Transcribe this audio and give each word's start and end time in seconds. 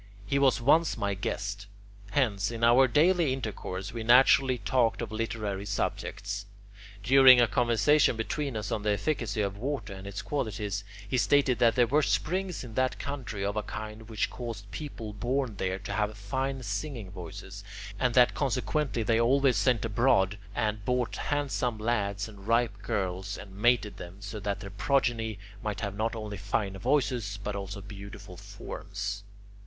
He 0.25 0.39
was 0.39 0.59
once 0.59 0.97
my 0.97 1.13
guest. 1.13 1.67
Hence, 2.09 2.49
in 2.49 2.63
our 2.63 2.87
daily 2.87 3.31
intercourse, 3.33 3.93
we 3.93 4.01
naturally 4.01 4.57
talked 4.57 4.99
of 4.99 5.11
literary 5.11 5.67
subjects. 5.67 6.47
During 7.03 7.39
a 7.39 7.47
conversation 7.47 8.15
between 8.15 8.57
us 8.57 8.71
on 8.71 8.81
the 8.81 8.89
efficacy 8.93 9.43
of 9.43 9.59
water 9.59 9.93
and 9.93 10.07
its 10.07 10.23
qualities, 10.23 10.83
he 11.07 11.19
stated 11.19 11.59
that 11.59 11.75
there 11.75 11.85
were 11.85 12.01
springs 12.01 12.63
in 12.63 12.73
that 12.73 12.97
country 12.97 13.45
of 13.45 13.55
a 13.55 13.61
kind 13.61 14.09
which 14.09 14.31
caused 14.31 14.71
people 14.71 15.13
born 15.13 15.57
there 15.57 15.77
to 15.77 15.93
have 15.93 16.17
fine 16.17 16.63
singing 16.63 17.11
voices, 17.11 17.63
and 17.99 18.15
that 18.15 18.33
consequently 18.33 19.03
they 19.03 19.21
always 19.21 19.55
sent 19.55 19.85
abroad 19.85 20.39
and 20.55 20.83
bought 20.83 21.15
handsome 21.15 21.77
lads 21.77 22.27
and 22.27 22.47
ripe 22.47 22.81
girls, 22.81 23.37
and 23.37 23.55
mated 23.55 23.97
them, 23.97 24.17
so 24.19 24.39
that 24.39 24.61
their 24.61 24.71
progeny 24.71 25.37
might 25.61 25.81
have 25.81 25.93
not 25.95 26.15
only 26.15 26.37
fine 26.37 26.75
voices 26.79 27.37
but 27.43 27.55
also 27.55 27.81
beautiful 27.81 28.35
forms. 28.35 29.21